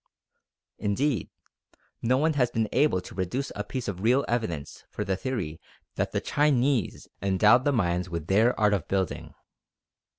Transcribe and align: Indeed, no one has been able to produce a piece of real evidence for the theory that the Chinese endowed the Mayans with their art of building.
Indeed, 0.79 1.29
no 2.01 2.17
one 2.17 2.33
has 2.33 2.49
been 2.49 2.67
able 2.71 3.01
to 3.01 3.13
produce 3.13 3.51
a 3.55 3.63
piece 3.63 3.87
of 3.87 4.01
real 4.01 4.25
evidence 4.27 4.83
for 4.89 5.05
the 5.05 5.15
theory 5.15 5.61
that 5.93 6.11
the 6.11 6.19
Chinese 6.19 7.07
endowed 7.21 7.65
the 7.65 7.71
Mayans 7.71 8.09
with 8.09 8.25
their 8.25 8.59
art 8.59 8.73
of 8.73 8.87
building. 8.87 9.35